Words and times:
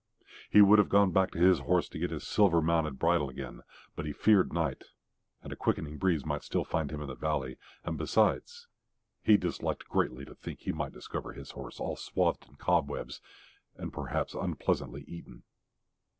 He 0.49 0.61
would 0.63 0.79
have 0.79 0.89
gone 0.89 1.11
back 1.11 1.29
to 1.29 1.37
his 1.37 1.59
horse 1.59 1.87
to 1.89 1.99
get 1.99 2.09
his 2.09 2.25
silver 2.25 2.59
mounted 2.59 2.97
bridle 2.97 3.29
again, 3.29 3.61
but 3.95 4.07
he 4.07 4.11
feared 4.13 4.51
night 4.51 4.85
and 5.43 5.53
a 5.53 5.55
quickening 5.55 5.99
breeze 5.99 6.25
might 6.25 6.43
still 6.43 6.63
find 6.63 6.89
him 6.91 7.01
in 7.03 7.07
the 7.07 7.13
valley, 7.13 7.57
and 7.83 7.99
besides 7.99 8.67
he 9.21 9.37
disliked 9.37 9.87
greatly 9.89 10.25
to 10.25 10.33
think 10.33 10.61
he 10.61 10.71
might 10.71 10.91
discover 10.91 11.33
his 11.33 11.51
horse 11.51 11.79
all 11.79 11.95
swathed 11.95 12.47
in 12.49 12.55
cobwebs 12.55 13.21
and 13.75 13.93
perhaps 13.93 14.33
unpleasantly 14.33 15.03
eaten. 15.03 15.43